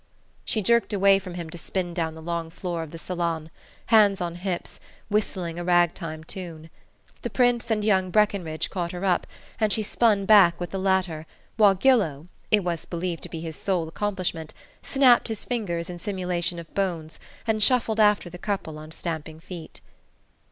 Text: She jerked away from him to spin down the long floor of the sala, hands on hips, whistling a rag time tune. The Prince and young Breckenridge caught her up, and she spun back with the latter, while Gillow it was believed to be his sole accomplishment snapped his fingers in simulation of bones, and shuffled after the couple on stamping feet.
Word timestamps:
She 0.43 0.63
jerked 0.63 0.93
away 0.93 1.19
from 1.19 1.35
him 1.35 1.51
to 1.51 1.59
spin 1.59 1.93
down 1.93 2.15
the 2.15 2.23
long 2.23 2.49
floor 2.49 2.81
of 2.81 2.89
the 2.89 2.97
sala, 2.97 3.51
hands 3.85 4.19
on 4.19 4.33
hips, 4.33 4.79
whistling 5.11 5.59
a 5.59 5.63
rag 5.63 5.93
time 5.93 6.23
tune. 6.23 6.71
The 7.21 7.29
Prince 7.29 7.69
and 7.69 7.85
young 7.85 8.09
Breckenridge 8.09 8.71
caught 8.71 8.93
her 8.93 9.05
up, 9.05 9.27
and 9.59 9.71
she 9.71 9.83
spun 9.83 10.25
back 10.25 10.59
with 10.59 10.71
the 10.71 10.79
latter, 10.79 11.27
while 11.55 11.75
Gillow 11.75 12.25
it 12.49 12.63
was 12.63 12.85
believed 12.85 13.21
to 13.21 13.29
be 13.29 13.41
his 13.41 13.55
sole 13.55 13.87
accomplishment 13.87 14.55
snapped 14.81 15.27
his 15.27 15.45
fingers 15.45 15.87
in 15.87 15.99
simulation 15.99 16.57
of 16.57 16.73
bones, 16.73 17.19
and 17.45 17.61
shuffled 17.61 17.99
after 17.99 18.27
the 18.27 18.39
couple 18.39 18.79
on 18.79 18.89
stamping 18.89 19.39
feet. 19.39 19.81